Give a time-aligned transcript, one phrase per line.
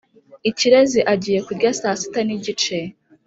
[0.49, 2.77] ikirezi agiye kurya saa sita nigice